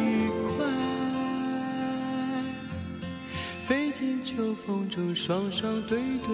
[0.00, 0.66] 愉快，
[3.66, 6.30] 飞进秋风中双双对对，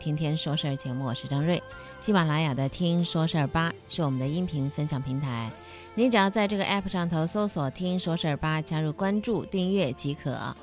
[0.00, 1.62] 天天说事儿节目，我是张瑞。
[2.00, 5.50] 喜马拉雅的“听说事儿吧”是我们的音频分享平台，
[5.94, 10.56] 您只要在这个 app 上头搜索“听说事儿吧”，加入关注、订阅即可。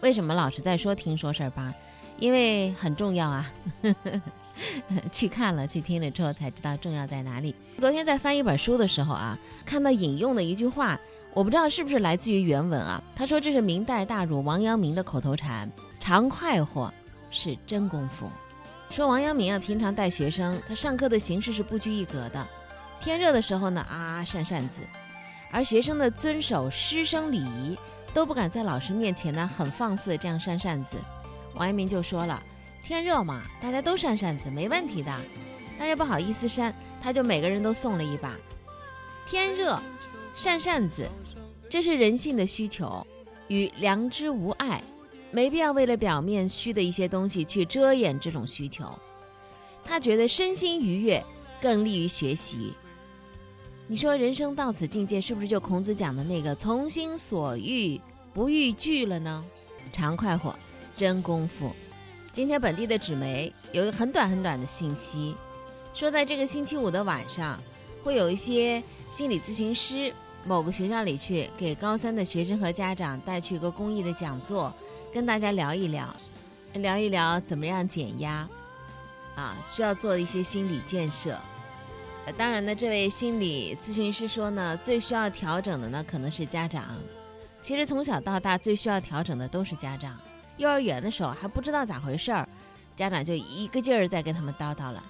[0.00, 1.74] 为什么老是在说“听说事儿吧”？
[2.20, 3.52] 因为很重要啊！
[5.10, 7.52] 去看了、去听了之后才知道重要在哪里。
[7.76, 9.36] 昨天在翻一本书的时候啊，
[9.66, 10.96] 看到引用的一句话，
[11.34, 13.02] 我不知道是不是来自于原文啊。
[13.16, 16.94] 他说这是明代大儒王阳明的口头禅：“常快活
[17.32, 18.30] 是真功夫。”
[18.94, 22.46] 说王阳明啊，平常带学生，他上课的形式是不拘一格的。
[23.00, 24.82] 天热的时候呢，啊扇扇子，
[25.50, 27.76] 而学生呢遵守师生礼仪，
[28.12, 30.96] 都不敢在老师面前呢很放肆的这样扇扇子。
[31.56, 32.40] 王阳明就说了，
[32.84, 35.12] 天热嘛，大家都扇扇子，没问题的。
[35.76, 38.32] 大家不好意思扇，他就每个人都送了一把。
[39.28, 39.76] 天热，
[40.36, 41.10] 扇扇子，
[41.68, 43.04] 这是人性的需求，
[43.48, 44.80] 与良知无碍。
[45.34, 48.88] 没必要为了表面虚的一些东西去遮掩这种需求。
[49.82, 51.22] 他觉得身心愉悦
[51.60, 52.72] 更利于学习。
[53.88, 58.00] 你说人生到此境界，是不是就孔子讲的那个“从心所欲
[58.32, 59.44] 不逾矩”了呢？
[59.92, 60.56] 常快活，
[60.96, 61.72] 真功夫。
[62.32, 65.34] 今天本地的纸媒有一个很短很短的信息，
[65.94, 67.60] 说在这个星期五的晚上，
[68.04, 68.80] 会有一些
[69.10, 70.12] 心理咨询师
[70.44, 74.72] 某个学校里去给高三的学生和家长带去一个公益的讲座。
[75.14, 76.12] 跟大家聊一聊，
[76.72, 78.48] 聊一聊怎么样减压，
[79.36, 81.38] 啊，需要做一些心理建设。
[82.36, 86.82] 当然呢，这位心理咨询师说呢，最需要调整的呢可能是家长。
[87.62, 90.18] 其实从小到大最需要调整的都是家长。
[90.56, 92.48] 幼儿园的时候还不知道咋回事儿，
[92.96, 95.00] 家长就一个劲儿在跟他们叨叨了，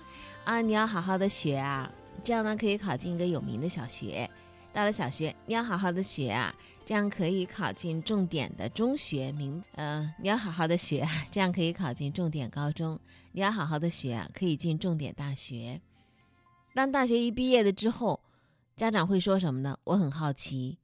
[0.44, 1.90] 啊，你要好好的学啊，
[2.22, 4.28] 这样呢可以考进一个有名的小学。
[4.74, 6.52] 到了小学，你要好好的学啊，
[6.84, 9.30] 这样可以考进重点的中学。
[9.30, 12.98] 明，呃，你要好好的学，这样可以考进重点高中。
[13.30, 15.80] 你要好好的学啊，可以进重点大学。
[16.74, 18.18] 当大学一毕业的之后，
[18.74, 19.78] 家长会说什么呢？
[19.84, 20.76] 我很好奇，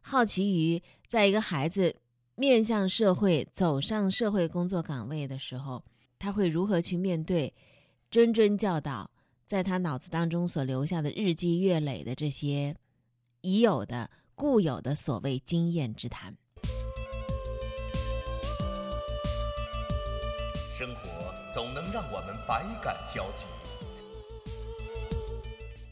[0.00, 1.96] 好奇于在一个孩子
[2.36, 5.84] 面向社会、走上社会工作岗位的时候，
[6.20, 7.52] 他会如何去面对
[8.12, 9.10] 谆谆教导，
[9.44, 12.76] 在他脑子当中所留下的日积月累的这些。
[13.42, 16.36] 已有的、固有的所谓经验之谈，
[20.72, 23.46] 生活总能让我们百感交集。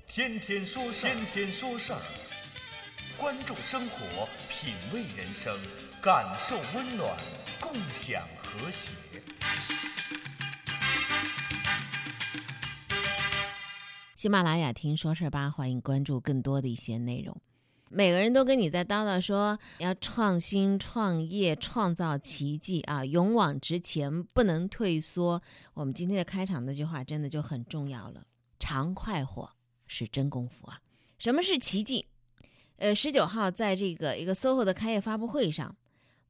[0.07, 1.99] 天天说事儿，天天说事儿，
[3.19, 5.59] 关注生活，品味人生，
[6.01, 7.17] 感受温暖，
[7.61, 9.20] 共享和谐。
[14.21, 17.35] 喜马拉雅听说事儿吧，欢迎关注更多的一些内容。
[17.89, 25.41] 每个人都跟你在叨叨说要创新、创业、创造奇迹啊，勇往直前，不能退缩。
[25.73, 28.23] 我们今天的开场那句话真的就很重要了：
[28.59, 29.51] 常快活
[29.87, 30.79] 是真功夫啊！
[31.17, 32.05] 什么是奇迹？
[32.77, 35.75] 呃，十九号在这个一个 SOHO 的开业发布会上，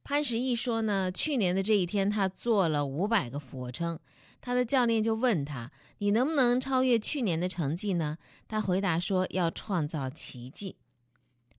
[0.03, 3.99] 潘石屹说呢，去年的这一天他做了五百个俯卧撑。
[4.41, 8.17] 他的教练就问他：“你能不能超越去年的成绩呢？”
[8.49, 10.77] 他回答说：“要创造奇迹。”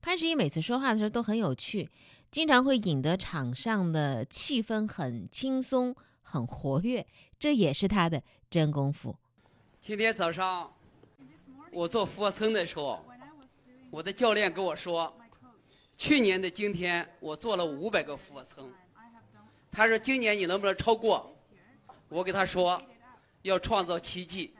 [0.02, 1.88] 潘石屹每次说话的时候都很有趣，
[2.32, 7.06] 经常会引得场上的气氛很轻松、很活跃，
[7.38, 9.16] 这也是他的真功夫。
[9.80, 10.72] 今天早上
[11.70, 13.04] 我做俯卧撑的时候，
[13.90, 15.16] 我的教练跟我说，
[16.02, 18.68] 去年的今天我做了五百个俯卧撑，
[19.70, 21.32] 他说今年你能不能超过？
[22.08, 22.82] 我给他说，
[23.42, 24.52] 要创造奇迹。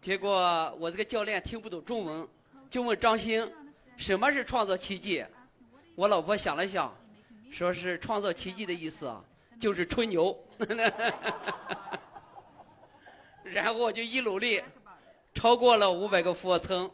[0.00, 2.28] 结果我这个教练听不懂中文，
[2.68, 3.48] 就问张兴，
[3.96, 5.24] 什么是创造奇迹？
[5.94, 6.92] 我老婆想了想，
[7.48, 9.24] 说是创造奇迹的意思啊，
[9.60, 10.36] 就是吹牛。
[13.44, 14.60] 然后我就一努力，
[15.32, 16.90] 超过了五百个俯卧撑，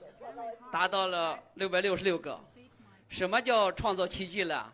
[0.70, 2.38] 达到了六百六十六个。
[3.08, 4.72] 什么叫创造奇迹了？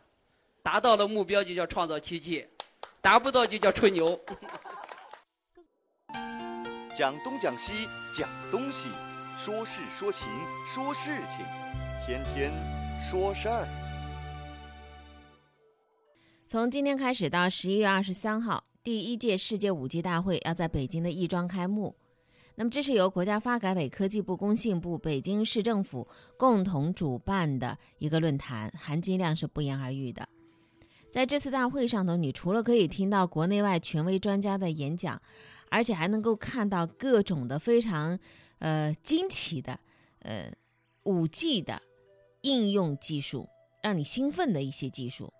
[0.62, 2.46] 达到了目标就叫创造奇迹，
[3.00, 4.18] 达不到就叫吹牛。
[6.96, 8.88] 讲东讲西讲东西，
[9.36, 10.28] 说事说情
[10.66, 11.44] 说事情，
[12.04, 12.52] 天天
[13.00, 13.66] 说事儿。
[16.46, 21.96] 从今天开始到十一月二十三号，第一届世界五 G 大会要在北京的亦庄开幕。
[22.56, 26.06] 那么，这是由国家发改委、科技部、工信部、北京市政府
[26.36, 30.28] 共同主办的一个论坛，含金量是不言而喻的。
[31.10, 35.20] 在这次大会上头，你除了可以听到国内外权威专家的演讲，
[35.68, 38.18] 而且还能够看到各种的非常
[38.60, 39.78] 呃惊奇的
[40.20, 40.52] 呃
[41.04, 41.82] 五 G 的
[42.42, 43.48] 应用技术，
[43.82, 45.32] 让你兴奋的一些技术。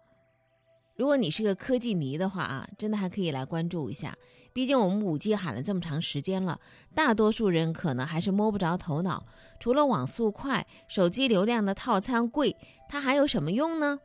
[0.96, 4.16] 如果你是个科技迷的话啊，真的还可以来关注一下。
[4.54, 6.60] 毕竟我们五 G 喊了这么长时间了，
[6.94, 9.26] 大多数人可能还是摸不着头脑。
[9.58, 12.56] 除了网速快、手机流量的套餐贵，
[12.88, 13.98] 它还有什么用呢？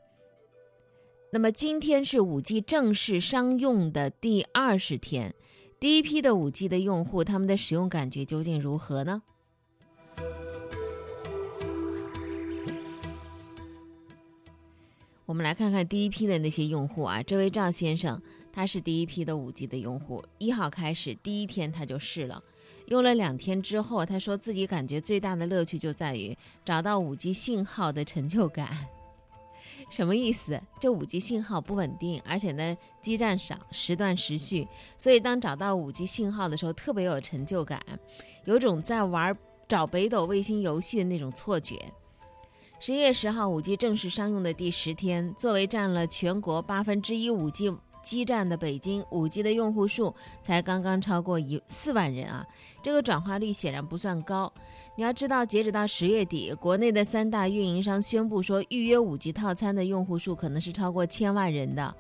[1.32, 5.36] 那么今天是五 G 正式商用的第二十天，
[5.80, 9.22] 第一批的五 G 的用户，他们的使用感觉究竟如何呢？
[15.28, 18.20] 我们来看看第一批的那些用户啊，这位赵先生，
[18.60, 22.44] 他是第一批的五 G 的用户，一号开始第一天他就试了，
[22.88, 28.90] 用了两天之后，他说自己感觉最大的乐趣就在于找到五 G 信号的成就感。
[29.90, 30.62] 什么意思？
[30.78, 34.68] 这五 G 信号不稳定，而且呢基站少，时断时续，
[34.98, 37.82] 所以当找到五 G 信号的时候，特别有成就感，
[38.44, 39.34] 有种在玩
[39.70, 41.80] 找北斗卫星游戏的那种错觉。
[42.78, 47.74] 十一月十号，五 G 正式商用的第十天，作为占了全国八分之一五 G
[48.10, 50.12] 基站的北京，五 G 的用户数
[50.42, 52.44] 才刚刚超过一四万人啊，
[52.82, 54.52] 这个转化率显然不算高。
[54.96, 61.96] 你要知道，截止到十月底，国内的三大运营商宣布说，预约五 G 套餐的用户数可能是超过千万人的，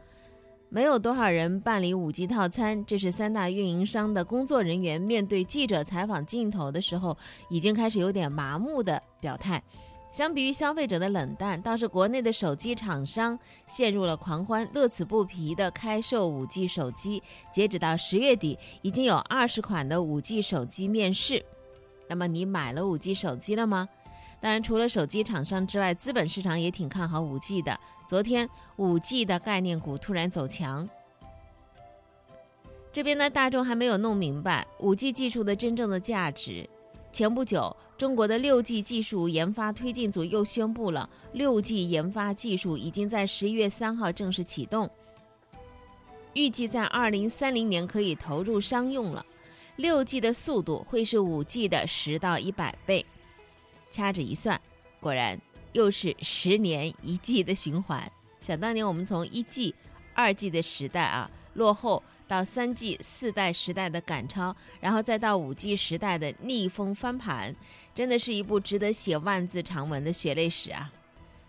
[0.69, 7.15] 没有多少人办理五 G 套餐，这是三大运营商的工作人员面对记者采访镜头的时候，
[7.51, 9.61] 已经开始有点麻木的表态。
[10.11, 17.21] 相比于消费者的冷淡，倒是国内的手机厂商陷入了狂欢，乐此不疲地开售五 G 手机。
[17.51, 21.45] 截止到十月底，已经有二十款的五 G 手机面世。
[22.07, 23.87] 那么你买了五 G 手机了吗？
[24.41, 27.79] 当然，除了手机厂商之外，资本市场也挺看好五 G 的。
[28.07, 30.89] 昨天五 G 的概念股突然走强。
[32.91, 36.67] 这边呢，大众还没有弄明白五 G 技术的真正的价值。
[37.11, 44.89] 前不久，中国的六 G 技术研发推进组又宣布了，六 G 研发技术已经在十一月三号正式启动，
[46.33, 49.25] 预计在二零三零年可以投入商用了。
[49.77, 53.05] 六 G 的速度会是五 G 的十到一百倍。
[53.89, 54.61] 掐指一算，
[54.99, 55.41] 果然
[55.73, 58.09] 又是十年一 G 的循环。
[58.39, 59.73] 想当年我们从一 G、
[60.13, 62.03] 二 G 的时代啊落后。
[62.29, 67.55] 到三 G 四代时代的赶超，然后再到五 G 时代的逆风翻盘，
[67.95, 70.93] 真的是一部值得写万字长文的血泪史啊！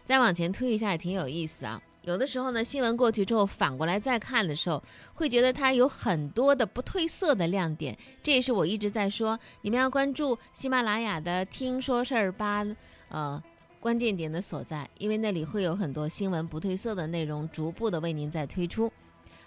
[0.07, 1.81] 再往前推一下也挺有意思啊。
[2.03, 4.83] 有的时候呢，新闻过去之后，反过来再看的时候，
[5.13, 7.95] 会觉得它有很多的不褪色的亮点。
[8.23, 12.67] 这也是我一直在说，你们要关注喜马拉雅的“听说事儿吧”
[13.11, 13.41] 呃
[13.79, 18.91] 关键点的所在，因为那里会有很多新闻不褪色的内容，逐步的为您在推出。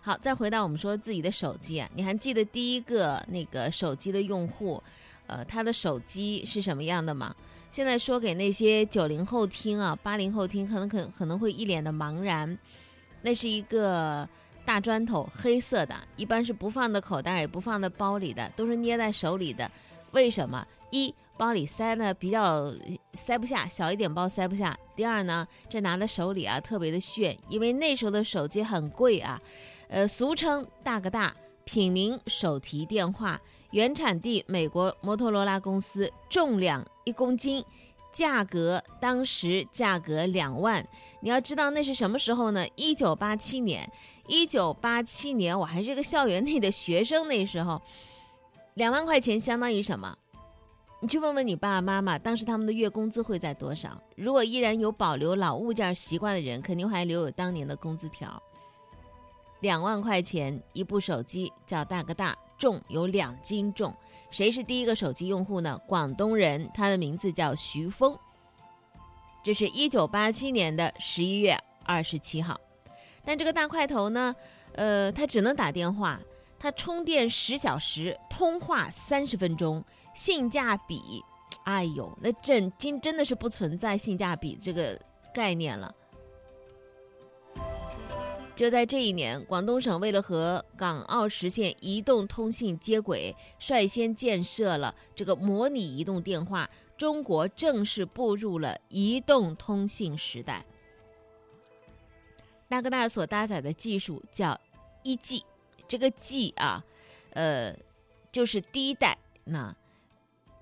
[0.06, 4.84] 好，再回到我们说自己的手机啊，你还记得第一个那个手机的用户，
[5.28, 7.34] 呃，他的手机是什么样的吗？
[7.72, 12.60] 现在说给那些九零后听啊，八零后听，可能可可能会一脸的茫然。
[13.22, 14.28] 那是一个
[14.66, 19.72] 大砖头，黑色的，一般是不放在口袋，也不放在包里的，都是捏在手里的。
[20.14, 20.66] 为什么？
[20.92, 22.72] 一包里塞呢比较
[23.14, 24.78] 塞不下，小一点包塞不下。
[24.96, 29.42] 第二呢，这拿在手里啊特别的炫，因为那时候的手机很贵啊。
[29.88, 33.42] 呃，俗称大哥大，品名手提电话，
[33.72, 37.66] 原产地美国摩托罗拉公司，重量一公斤，
[38.12, 40.88] 价格当时价格两万。
[41.22, 42.66] 你要知道那是什么时候呢？
[42.76, 43.92] 一九八七年，
[44.28, 47.82] 一九八七年我还是个校园内的学生，那时候
[48.76, 50.18] 两万块钱相当于什么？
[51.00, 54.02] 你去问问你爸爸妈妈，当时他们的月工资会在多少？
[54.16, 58.42] 如果依然有保留老物件习惯的人，肯定还留有当年的工资条。
[59.60, 63.94] 两万块钱一部手机，叫大哥大，重有两斤重。
[64.32, 65.80] 谁是第一个手机用户呢？
[65.88, 68.18] 广东人，他的名字叫徐峰。
[69.44, 72.60] 这是一九八七年的十一月二十七号。
[73.26, 74.36] 但这个大块头呢，
[74.74, 76.20] 呃，他只能打电话，
[76.64, 79.84] 它充电十小时，通话三十分钟，
[80.16, 81.22] 性价比，
[81.66, 84.98] 哎呦，那真真真的是不存在性价比这个
[85.34, 85.94] 概念了。
[88.56, 100.66] 就在这一年，广东省为了和港澳实现移动通信接轨，率先建设了这个模拟移动电话，中国正式步入了移动通信时代。
[102.70, 104.58] 大哥大所搭载的技术叫
[105.04, 105.44] 一 G，
[105.88, 106.84] 这个 G 啊，
[107.32, 107.76] 呃，
[108.32, 109.18] 就是第一代。
[109.46, 109.76] 那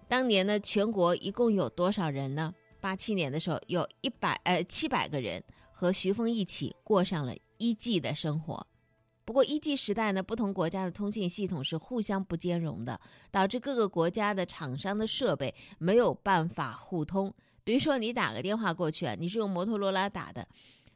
[0.08, 2.54] 当年呢，全国一共有多少人呢？
[2.80, 7.36] 八七年的时候，有一百呃七百个人和徐峰一起过上了。
[7.64, 8.66] 一 G 的生活，
[9.24, 13.00] 不过一 G 时代呢，不同国家的通信系统是互相不兼容的，
[13.30, 17.32] 导致各个国家的厂商的设备没有办法互通。
[17.64, 20.48] 比如说，你打个电话过去啊，你是用摩托罗拉打的，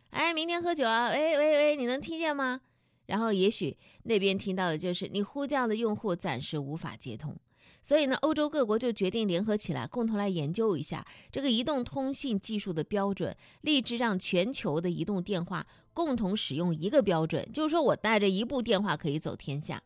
[0.09, 2.61] 哎，明天喝酒啊，喂喂喂，你能听见吗？
[3.05, 7.35] 然后也许那边听到的就是你呼叫的用户暂时无法接通。
[7.81, 17.47] 所以呢，欧洲各国就决定联合起来，共同来研究一下这个移动通信技术的标准，立志让全球的移动电话共同使用一个标准。
[17.53, 19.83] 就是说我带着一部电话可以走天下。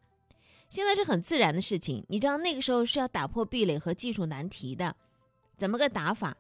[0.69, 4.95] 现在是很自然的事情，你知道那个时候是要打破壁垒和技术难题的，
[5.57, 6.37] 怎么个打法？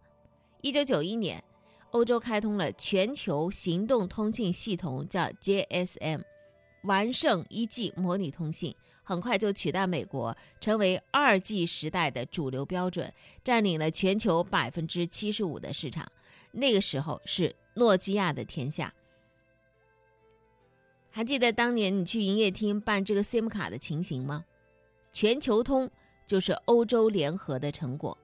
[0.61, 1.43] 一九九一年，
[1.91, 6.21] 欧洲开通了全球行动通信系统，叫 GSM，
[6.83, 8.75] 完胜一 G 模拟通信。
[9.03, 13.11] 很快就取代美国，成为二 G 时代的主流标准，
[13.43, 16.11] 占领了全球百分之七十五的市场。
[16.51, 18.93] 那个时候是诺基亚的天下。
[21.09, 24.45] 还记得当年你去营业厅办这个 SIM 卡的情形吗？
[25.11, 25.89] 全球通
[26.27, 28.15] 就是欧洲联合的成果。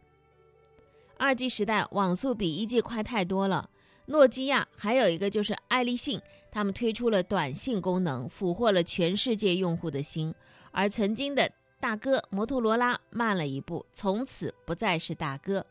[1.18, 3.72] 二 G 时代网速比一 G 快太多了。
[4.06, 6.22] 诺基亚还有一个就是爱立信，
[6.56, 10.34] 他们推出了短信功能，俘获了全世界用户的心。
[10.72, 15.66] 而曾经的大哥摩托罗拉慢了一步，从此不再是大哥。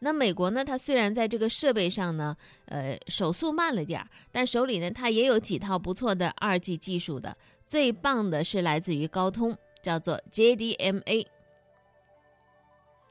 [0.00, 0.62] 那美国呢？
[0.62, 7.34] 它虽然在这个设备上呢，呃，手速慢了点儿，但手里呢，它也有几套不错的二 G 技术的。
[7.66, 11.26] 最棒的是来自于高通，叫做 JDMA。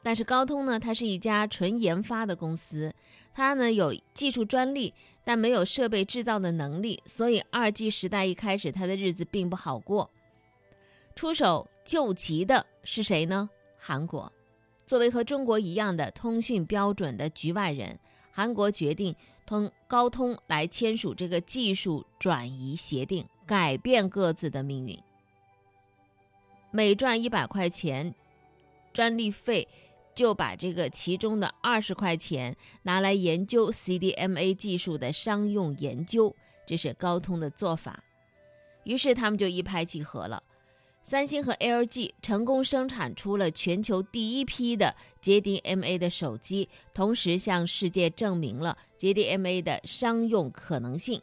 [0.02, 2.92] 但是高通呢，它是一家纯研发的公司，
[3.34, 10.10] 它呢有技术专利，但没有设备制造的能力，所以二 G 时代一开始，它的日子并不好过。
[11.14, 13.50] 出手救急的是谁呢？
[13.78, 14.32] 韩国，
[14.86, 17.98] 作为和中国一样的通讯标准的局外人，
[18.32, 19.14] 韩国决定
[19.44, 24.98] 通高通来签署这个技术转移协定，改变各自的命运。
[26.70, 28.14] 每赚一百块钱
[28.92, 29.66] 专利费，
[30.20, 36.36] 就把这个其中的二十块钱拿来研究 CDMA 技术的商用研究，
[36.66, 38.04] 这是高通的做法。
[38.84, 40.42] 于是他们就一拍即合了。
[41.02, 51.22] 三星和 LG 成功生产出了全球第一批的 JDMA 的手机，同时向世界证明了 JDMA 的商用可能性。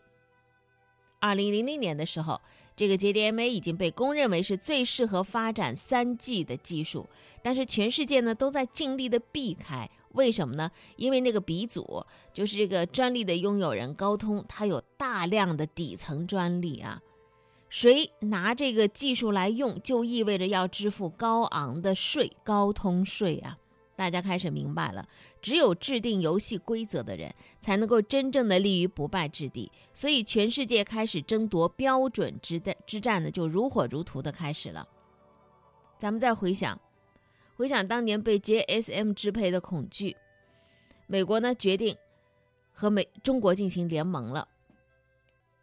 [1.19, 2.41] 二零零零年的时候，
[2.77, 7.07] 这个 JDMA 已经被公认为是最适合发展三 G 的技术，
[7.41, 9.89] 但是全世界呢都在尽力的避开。
[10.13, 10.69] 为什么呢？
[10.95, 17.01] 因为那个鼻祖就是这个专利的拥有人高通，它有大量的底层专利啊。
[17.67, 23.57] 谁拿这个技术来用，就意味着要支付高昂的税，高通税啊！
[23.97, 25.05] 大家开始明白了，
[25.41, 29.71] 只有制定游戏规则的人，才能够真正的立于不败之地。
[29.91, 34.87] 所以，全世界开始争夺标准之的之战呢，就如火如荼的开始了。
[35.97, 36.79] 咱们再回想，
[37.55, 40.15] 回想当年被 JSM 支配的恐惧，
[41.07, 41.97] 美国呢决定
[42.71, 44.47] 和美中国进行联盟了。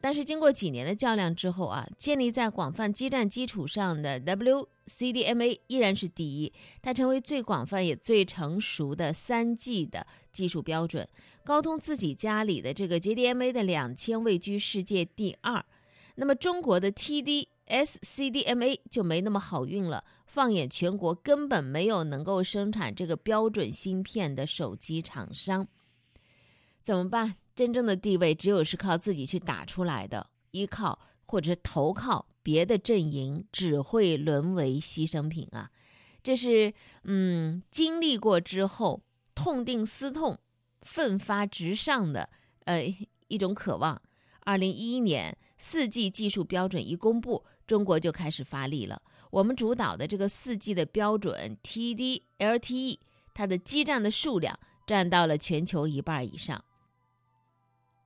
[0.05, 11.09] 但是经过几年的较量之后啊，建立在广泛基站基础上的 WCDMA 依然是第一，它成为最广泛也最成熟的三 G 的技术标准。
[11.43, 15.65] 高通自己家里的这个 JDMA 的两千位居世界第二，
[16.17, 20.05] 那么中国的 TD-SCDMA 就没那么好运了。
[20.27, 25.67] 放眼全国，根本没有能够生产这个标准芯片的手机厂商，
[26.83, 27.37] 怎么办？
[27.55, 35.71] 真正的地位只有是靠自己去打出来的，依靠或者是投靠别的阵营，只会沦为牺牲品啊！
[36.23, 36.73] 这是
[37.05, 39.03] 嗯，经历过之后
[39.35, 40.39] 痛定思痛、
[40.83, 42.31] 奋发直上的
[42.65, 42.83] 呃
[43.29, 44.01] 一种渴望。
[44.41, 49.01] 二零一一年四 G 技术标准一公布，中国就开始发力了。
[49.31, 52.99] 我们主导的这个四 G 的标准 TD-LTE，
[53.33, 56.63] 它的基站的数量占到了全球一半以上。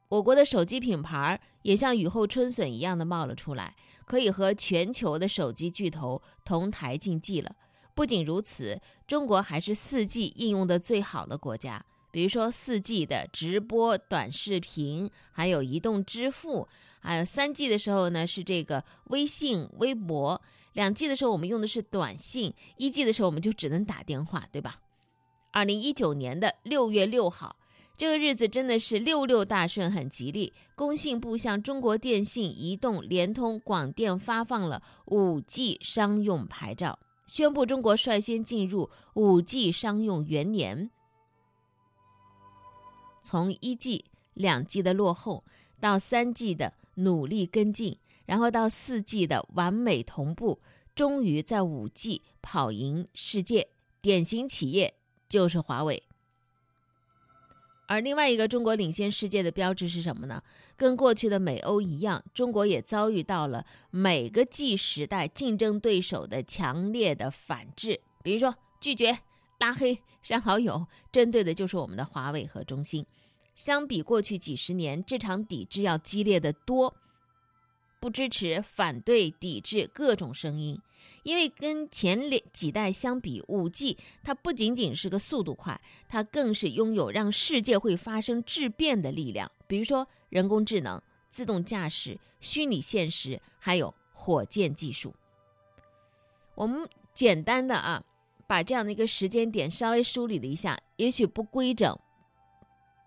[0.08, 7.54] 我国的手机品牌也像雨后春笋一样的冒了出来，可以和全球的手机巨头同台竞技了。
[7.94, 11.84] 不仅如此，中国还是 4G 应用的最好的国家。
[12.10, 16.66] 比如说四 G 的直播短视频，还有移动支付，
[17.00, 20.40] 还有三 G 的时候呢是这个微信、微博，
[20.72, 24.80] 两 G 的时候我们用的是短信，一 G 的时候我们就只能打电话，对吧？
[25.50, 27.56] 二零一九年的六月六号。
[27.98, 30.52] 这个日子真的是六六大顺，很吉利。
[30.76, 40.92] 工信部向中国电信、移动、联通、广电发放了五 G 商用牌照，宣布中国率先进入五 G 商用元年。
[43.20, 45.42] 从一 G、两 G 的落后，
[45.80, 50.60] 到三 G 的努力跟进，然后到四 G 的完美同步，
[50.94, 53.70] 终于在五 G 跑赢世界。
[54.00, 54.94] 典型企业
[55.28, 56.04] 就是华为。
[57.88, 60.42] 而另外一个中国领先世界的标志是什么呢？
[60.76, 69.18] 跟过去的美欧一样，中国也遭遇到了每个 G 时代竞争对手的强烈的反制，比如说拒绝、
[69.58, 73.06] 拉黑、删好友，针对的就是我们的华为和中兴。
[73.54, 76.94] 相比过去几十年，这场抵制要激烈的多。
[78.00, 80.80] 不支持、反对、抵制各种声音，
[81.24, 89.50] 因为跟前几代相比，五 G 它不仅仅是个速度快，它更是拥有让世界会发生质变的力量。
[89.66, 95.14] 比如说人工智能、自动驾驶、虚拟现实，还有火箭技术。
[96.54, 98.04] 我们简单的啊，
[98.46, 101.98] 把这样的一个时间点稍微梳理了一下，也许不规整、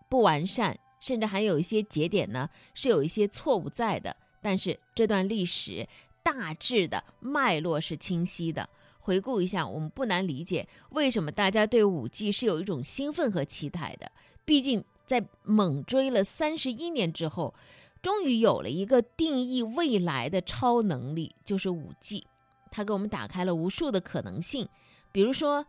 [0.10, 4.16] 不完善，甚至还有一些节点呢是有一些错误在的。
[4.42, 5.88] 但是这段历史
[6.24, 8.68] 大致的脉络是清晰的。
[9.00, 14.12] 回顾一下，我们不难理解为什么大家对五 G 是有一种兴奋和期待的。
[14.46, 17.54] 毕竟在猛追了三十一年之后，
[18.02, 22.28] 终于有了一个定义未来的超能力，就是五 G。
[22.70, 24.70] 它给我们打开了无数的可能性，
[25.12, 25.66] 比如说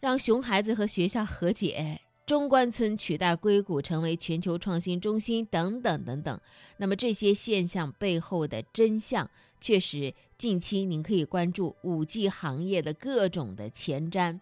[0.00, 2.00] 让熊孩子和学校和解。
[2.30, 6.40] 中关村取代硅谷成为全球创新中心，等等等等。
[6.76, 9.28] 那么这些现象背后的真相，
[9.60, 14.38] 确实近期您可以关注五 G 行业的各种的前瞻。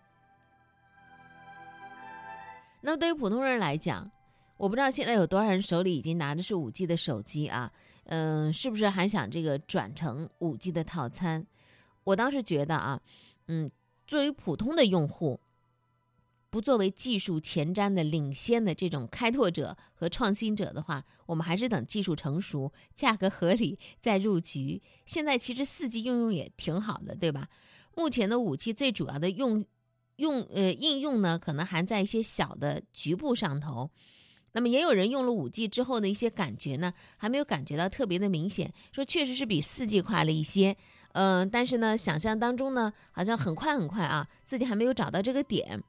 [2.82, 4.10] 那么对于普通人来讲，
[4.58, 7.72] 我不知道现在有多少人手里已经拿的是五 G 的手机啊？
[8.04, 11.46] 嗯，是不是还想这个转成五 G 的套餐？
[12.04, 13.00] 我倒是觉得啊，
[13.46, 13.70] 嗯，
[14.06, 15.40] 作为普通的用户。
[16.50, 24.80] 不作为技术前瞻的领先的这种开拓者和创新者的话，我们还是等技术成熟、价格合理再入局。
[25.04, 27.48] 现在其实四 G 应用也挺好的，对吧？
[27.94, 29.64] 目前的五 G 最主要的用
[30.16, 33.90] 用呃应用呢，可能还在一些小的局部上头。
[34.52, 40.74] 那么也有人用了五 G 之后的一些感觉呢，还没有感觉到特别的明显，说确实是比四 G 快了一些。
[41.12, 45.82] 嗯，但是呢，想象当中呢，好像很快很快啊，自己还没有找到这个点。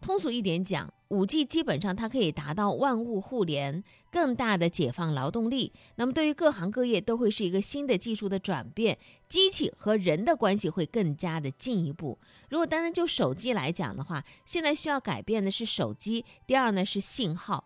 [0.00, 5.72] 通俗一点讲，五 G 基本上它可以达到万物互联，更大的解放劳动力。
[5.96, 12.18] 那么对于各行各业都会是一个新的技术的转变，机器和人的关系会更加的进一步。
[12.48, 17.64] 如果单单就手机来讲的话，现在需要改变的是手机，第二呢是信号。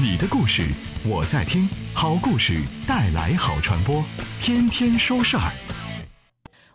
[0.00, 0.66] 你的故事
[1.04, 4.02] 我在听，好故事带来好传播，
[4.40, 5.52] 天天说事儿。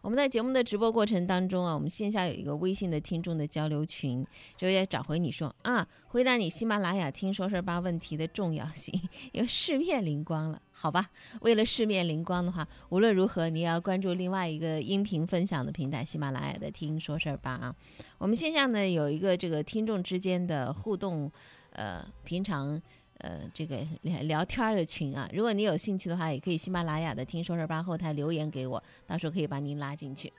[0.06, 4.24] 我们在节目的直播过程当中啊，我们线下有一个微信的听众的交流群，
[4.56, 8.94] 就也找回你说啊，回答你喜马拉雅听说事儿吧问题的重要性，
[9.34, 11.10] 因为世面灵光了，好吧？
[11.42, 17.76] 为了世面灵光的话，无论如何你也要关注另外一个音频分享的平台喜马拉雅的听说事儿吧啊。
[18.20, 21.32] 我们线下呢有一个这个听众之间的互动，
[21.72, 22.80] 呃，平常。
[23.26, 30.32] 呃，这个聊聊天的群啊，如果你有兴趣的话，也可以喜马拉雅的听说事吧后台留言给我，到时候可以把您拉进去。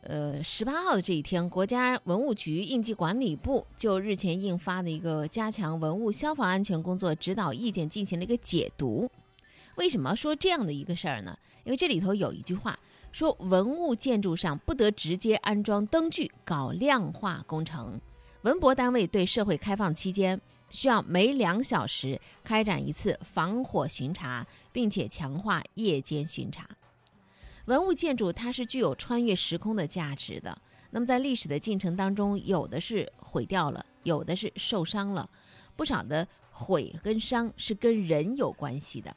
[0.00, 9.10] 呃，十八号的这一天，国家文物局应急管理部就日前印发的一个加强文物消防安全工作指导意见进行了一个解读。
[9.74, 11.38] 为什么说这样的一个事儿呢？
[11.64, 12.78] 因为这里头有一句话
[13.12, 18.00] 说，文物建筑上不得直接安装灯具搞亮化工程。
[18.40, 20.40] 文博单位对社会开放期间。
[20.70, 26.68] 需要每两小时开展一次防火巡查，并且强化夜间巡查。
[27.66, 30.56] 文物建筑它是具有穿越时空的价值的。
[30.90, 35.28] 那么在历史的进程当中，有的是毁掉了，有的是受伤了，
[35.76, 39.14] 不少的毁跟伤是跟人有关系的。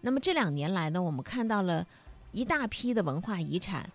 [0.00, 1.86] 那么这两年来呢，我们看到了
[2.30, 3.90] 一大批的文化遗产，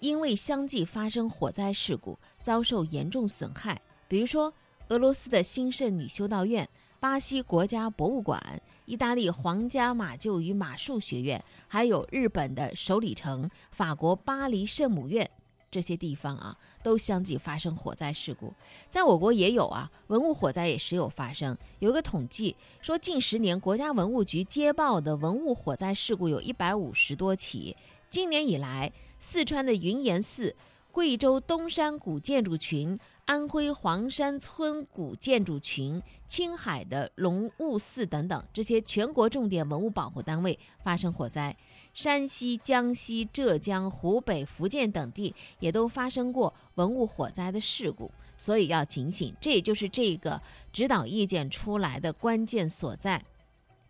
[0.00, 4.52] 因为相继发生火灾事故，遭受严重损害，比如说。
[4.88, 6.68] 俄罗斯的新圣女修道院、
[7.00, 15.28] 巴西国家博物馆、意大利皇家马厩与马术学院，还有日本的首里城、法国巴黎圣母院，
[15.72, 18.54] 这些地方啊，都相继发生火灾事故。
[18.88, 21.58] 在我国也有啊，文物火灾也时有发生。
[21.80, 27.76] 有一个统计说，近十年国家文物局接报的文物火灾事故有一百五十多起。
[28.08, 30.54] 今年以来，四川的云岩寺、
[30.92, 32.96] 贵州东山古建筑群。
[33.26, 41.56] 安徽黄山村古建筑群、青海的龙雾寺等等这些全国重点文物保护单位发生火灾，
[41.92, 48.08] 山西、江西、浙江、湖北、福建等地也都发生过文物火灾的事故，
[48.38, 49.34] 所以要警醒。
[49.40, 50.40] 这也就是这个
[50.72, 53.20] 指导意见出来的关键所在。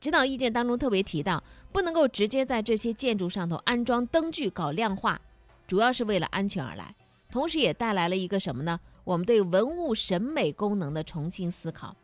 [0.01, 5.21] 指导意见当中特别提到，不能够直接在这些建筑上头安装灯具搞亮化，
[5.67, 6.95] 主要是为了安全而来，
[7.31, 8.81] 同时也带来了一个什么呢？
[9.07, 11.95] 我们对文物审美功能的重新思考，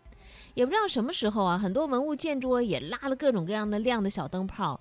[0.54, 4.80] 也不知道什么时候啊，很多文物建筑也拉了各种各样的亮的小灯泡，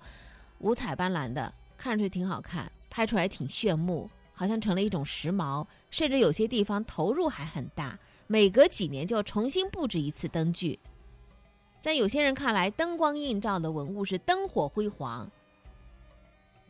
[0.60, 5.66] 五彩斑斓的，看上去挺好看，拍出来挺炫目，好像成了一种时髦。
[5.90, 10.78] 甚至有些地方投入还很大，每隔几年就要重新布置一次灯具。
[11.80, 15.28] 在有些人看来，灯光映照的文物是灯火辉煌，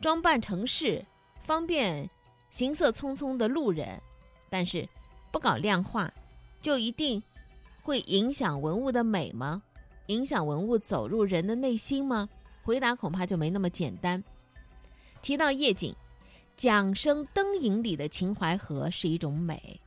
[0.01, 1.05] 装扮城市，
[1.41, 2.09] 方便
[2.49, 4.01] 行色匆匆的路人，
[4.49, 4.89] 但是。
[5.33, 6.13] 不搞量化，
[6.61, 7.23] 就一定
[7.81, 9.63] 会影响文物的美吗？
[10.05, 12.29] 影响文物走入人的内心吗？
[12.61, 14.23] 回答恐怕就没那么简单。
[15.23, 15.95] 提到夜景，
[16.55, 19.79] 桨声灯影里的秦淮河是一种美，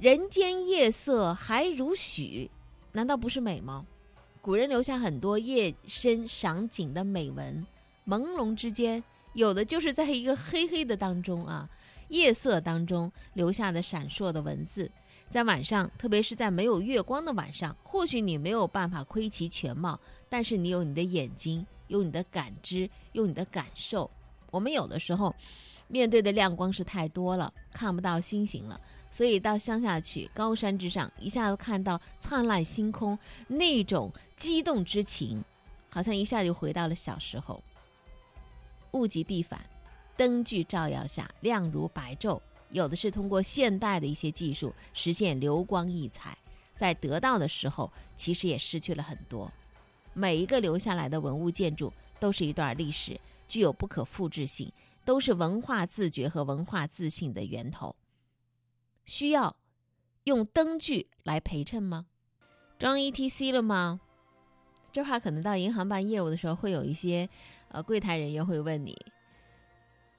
[0.00, 2.50] 人间夜色还如许，
[2.90, 3.86] 难道不是美吗？
[4.42, 7.64] 古人留下很多夜深赏景的美文，
[8.06, 11.70] 朦胧之间，有的就是在一个黑黑的当中啊。
[12.14, 14.88] 夜色当中留下的闪烁的文字，
[15.28, 19.98] 在晚上，特别是在没有月光的晚上，或许你没有办法窥其全貌，
[20.28, 24.08] 但是你有你的眼睛，有你的感知，有你的感受。
[24.52, 25.34] 我们有的时候
[25.88, 35.42] 面对的亮光是太多了，看不到星星了，所以到乡下去，高山之上，一下子看到灿烂星空，那种激动之情，
[35.90, 37.60] 好像一下就回到了小时候。
[38.92, 39.73] 物极必反。
[40.16, 46.36] 灯具照耀下亮如白昼，有的是通过现代的一些技术实现流光溢彩，
[46.76, 49.50] 在得到的时候其实也失去了很多。
[50.12, 54.72] 每一个留下来的文物建筑都是一段历史，具有不可复制性，
[55.04, 57.96] 都是文化自觉和文化自信的源头。
[59.04, 59.56] 需要
[60.22, 62.06] 用灯具来陪衬吗？
[62.78, 64.00] 装 ETC 了吗？
[64.92, 67.28] 这话可能到银行办业务的时候，会有一些
[67.68, 68.96] 呃柜台人员会问你。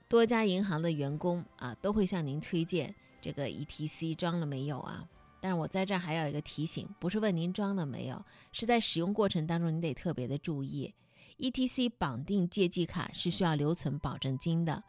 [0.08, 5.08] 多家银行的员工啊，都会向您推荐这个 ETC 装了没有啊？
[5.42, 10.94] 但是我在这儿还有一个提醒，不是问您装了没有，是在使用过程当中你得特别的注意。
[11.38, 14.84] ETC 绑定借记卡是需要留存保证金的，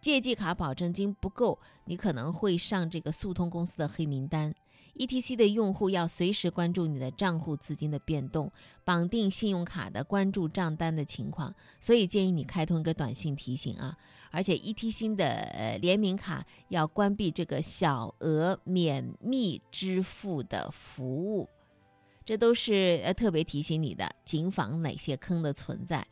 [0.00, 4.54] 借记卡保证金不够，你可能会上这个速通公司的黑名单。
[4.94, 8.52] ETC 的用户要随时关注你的账户资金的变动，
[8.84, 13.96] 绑定信用卡的关注账单的情况，所以建议你开通一个短信提醒啊。
[14.30, 21.48] 而且 ETC 的呃联名卡要关闭这个小额免密支付的服务，
[22.24, 26.06] 这都是呃特别提醒你的，谨防哪些坑的存在。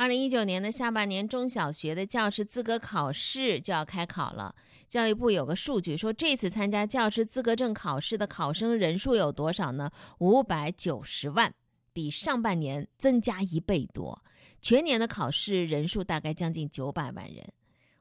[0.00, 4.54] 二零一九年的下半年，中小学的教师资格考试就要开考了。
[4.88, 9.90] 教育部有个数据说，这次参加教师资格证考试的考生人数有多少呢？
[10.16, 11.52] 五百九十万，
[11.92, 14.24] 比上半年增加一倍多。
[14.62, 17.46] 全年的考试人数大概将近九百万人。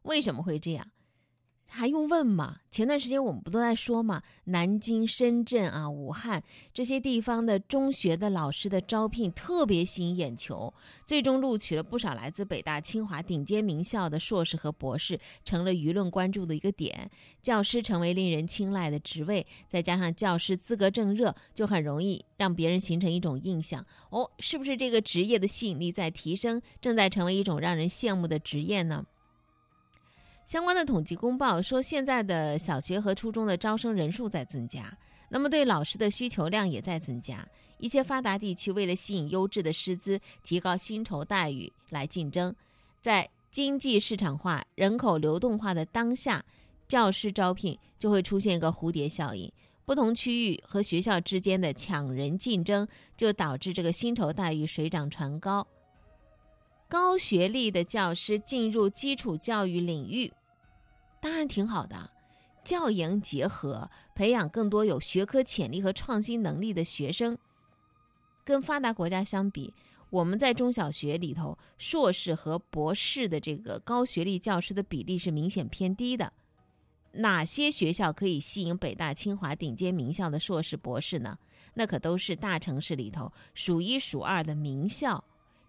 [0.04, 0.88] 为什么会这样？
[1.69, 2.58] 还用问吗？
[2.71, 4.21] 前段时间我们不都在说吗？
[4.45, 10.73] 南京、深圳啊、武汉这些地方的中学的老师的招聘特别吸引眼球，
[11.05, 17.10] 最终录取了不少来自北大、清华顶尖名校的硕士和博士，成了舆论关注的一个点。
[17.41, 29.05] 教师成为令人青睐的职位，再加上教师资格证热，就很容易让别人形成一种印象：哦，是不是这个职业的吸引力在提升，正在成为一种让人羡慕的职业呢？
[30.50, 34.98] 相关的统计公报说，现在的小学和初中的招生人数在增加，
[35.30, 37.48] 那么对老师的需求量也在增加。
[37.78, 42.52] 一些发达地区为了吸引优质的师资，提高薪酬待遇来竞争，
[43.00, 46.44] 在经济市场化、人口流动化的当下，
[46.88, 49.52] 教师招聘就会出现一个蝴蝶效应，
[49.86, 55.68] 不同区域和学校之间的抢人竞争，就导致这个薪酬待遇水涨船高。
[56.88, 60.34] 高学历的教师进入基础教育领域。
[61.21, 62.12] 当然挺好的，
[62.63, 67.38] 教研结合，培养更多有学科潜力和创新能力的学生。
[68.43, 69.73] 跟发达国家相比，
[70.10, 76.34] 我们在中小学里头，硕士和博士的这个高学历教师的比例是明显偏低的。
[77.13, 81.38] 哪些学校可以吸引北大、清华顶尖名校的硕士、博士呢？
[81.73, 85.23] 那可都是大城市里头数一数二的名校，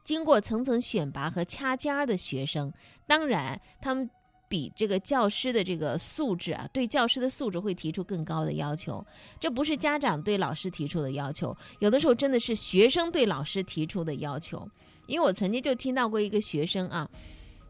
[0.05, 2.73] 经过层层选拔和掐尖儿的学生。
[3.07, 4.09] 当然，他们
[4.51, 9.03] 比这个教师的这个素质啊，对教师的素质会提出更高的要求。
[9.39, 14.69] 这不是家长对老师提出的要求，有的时候真的是学生对老师提出的要求。
[15.07, 17.09] 因为我曾经就听到过一个学生啊，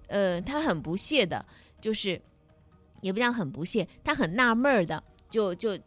[0.06, 1.44] 呃，他很不屑的，
[1.82, 2.18] 就是
[3.02, 5.78] 也不讲很不屑，他很纳闷儿的，就就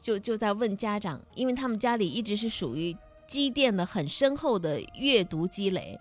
[0.00, 5.98] 就就在问家长，因为他们家里一直是属于积淀的很深厚的阅读积累，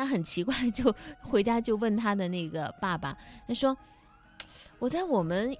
[0.00, 3.14] 他很奇怪，就回家就问他的那个爸爸，
[3.46, 3.76] 他说
[4.80, 5.54] ：“我在我们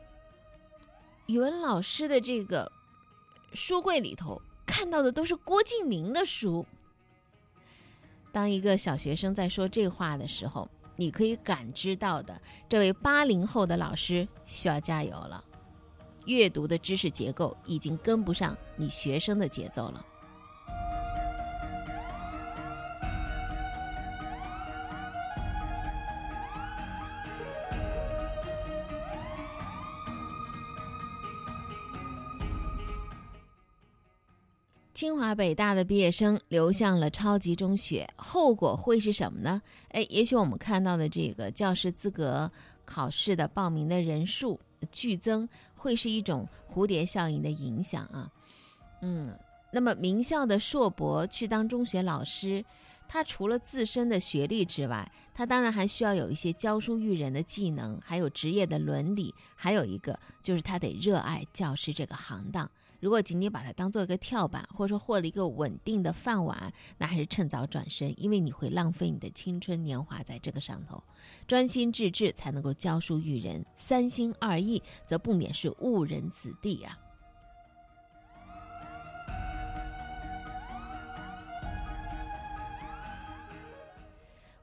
[1.26, 2.72] 语文老师的这个
[3.53, 6.64] 书柜里头看到的都是郭敬明的书。”
[8.33, 15.44] 当一个小学生在说这话的时候，你可以感知到的，这位八零后的老师需要加油了。
[16.24, 20.07] 阅读的知识结构已经跟不上你学生的节奏了。
[35.01, 39.63] 清华北大的毕业生流向了超级中学，后果会是什么呢？
[39.93, 42.53] 哎，也许我们看到的这个教师资格
[42.85, 44.61] 考试的报名的人数
[44.93, 48.31] 剧增，会是一种蝴蝶效应的影响啊。
[49.01, 49.35] 嗯，
[49.73, 52.63] 那么名校的硕博去当中学老师，
[53.09, 62.71] 他除了自身的学历之外，他当然还需要有一些教书育人的技能，还有职业的伦理，还有一个就是他得热爱教师这个行当。
[63.01, 71.03] 如果仅仅把它当做一个跳板，或者说获了一个稳定的饭碗，那还是趁早转身，因为你会浪费你的青春年华在这个上头。
[71.47, 76.99] 专心致志才能够教书育人，三心二意则不免是误人子弟啊。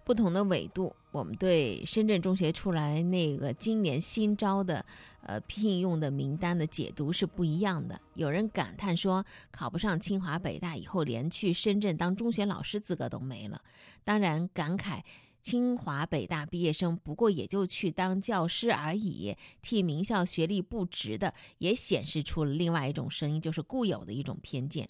[0.07, 4.85] 不同的纬度，我们对深圳中学出来那个今年新招的
[5.21, 7.99] 呃聘用的名单的解读是不一样的。
[8.13, 13.61] 有人感叹说，考不上清华北大以后，连去深圳当中学老师资格都没了。
[14.05, 15.01] 当然，感慨
[15.41, 24.87] 清华北大毕业生不过也就去当教师而已，替名校学历不值的，也显示出了另外一种声音，就是固有的一种偏见。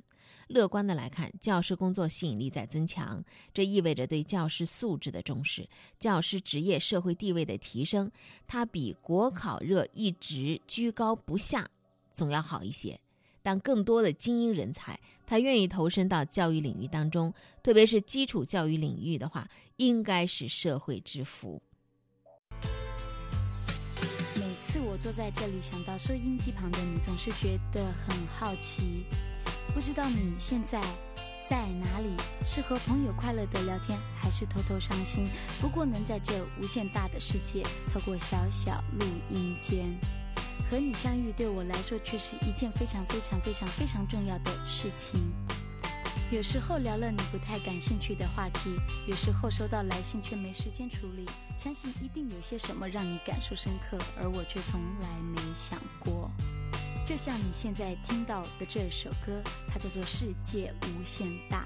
[0.47, 5.67] 乐观的来看，教师工作吸引力在增强，这意味着对教师素质的重视，
[5.99, 8.09] 教师职业社会地位的提升，
[8.47, 11.69] 它比国考热一直居高不下
[12.09, 12.99] 总要好一些。
[13.43, 17.33] 但更多的精英人才，他愿意投身到教育领域当中，
[17.63, 21.61] 特别是基础教育领域的话，应该是社会之福。
[24.35, 29.05] 每次我坐在这里，想到收音机旁的你，总是觉得很好奇。
[29.77, 30.81] 不知道你现在
[31.47, 32.09] 在哪里？
[32.43, 35.27] 是和朋友快乐的聊天，还是偷偷伤心？
[35.61, 37.61] 不过能在这无限大的世界，
[37.93, 39.85] 透过小小录音间
[40.67, 45.31] 和你相遇，对我来说却是一件非常非常非常非常重要的事情。
[46.31, 48.71] 有时候聊了你不太感兴趣的话题，
[49.05, 51.29] 有时候收到来信却没时间处理。
[51.55, 56.31] 相信一定有些什么让你感受深刻，而我却从来没想过。
[57.07, 61.65] 就像你现在听到的这首歌，它叫做《世界无限大》。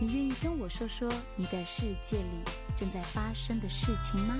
[0.00, 4.36] 你愿意跟我说说你的世界里正在发生的事情吗？